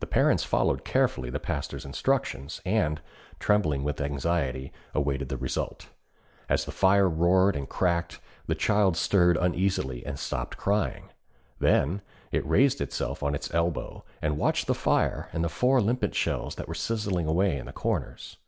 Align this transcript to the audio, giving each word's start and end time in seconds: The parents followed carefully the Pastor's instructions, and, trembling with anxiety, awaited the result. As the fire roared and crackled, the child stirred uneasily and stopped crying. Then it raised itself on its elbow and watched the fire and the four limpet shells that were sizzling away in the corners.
The 0.00 0.08
parents 0.08 0.42
followed 0.42 0.84
carefully 0.84 1.30
the 1.30 1.38
Pastor's 1.38 1.84
instructions, 1.84 2.60
and, 2.66 3.00
trembling 3.38 3.84
with 3.84 4.00
anxiety, 4.00 4.72
awaited 4.92 5.28
the 5.28 5.36
result. 5.36 5.86
As 6.48 6.64
the 6.64 6.72
fire 6.72 7.08
roared 7.08 7.54
and 7.54 7.68
crackled, 7.68 8.20
the 8.48 8.56
child 8.56 8.96
stirred 8.96 9.36
uneasily 9.36 10.04
and 10.04 10.18
stopped 10.18 10.56
crying. 10.56 11.10
Then 11.60 12.02
it 12.32 12.44
raised 12.44 12.80
itself 12.80 13.22
on 13.22 13.36
its 13.36 13.54
elbow 13.54 14.04
and 14.20 14.36
watched 14.36 14.66
the 14.66 14.74
fire 14.74 15.28
and 15.32 15.44
the 15.44 15.48
four 15.48 15.80
limpet 15.80 16.16
shells 16.16 16.56
that 16.56 16.66
were 16.66 16.74
sizzling 16.74 17.28
away 17.28 17.56
in 17.56 17.66
the 17.66 17.72
corners. 17.72 18.38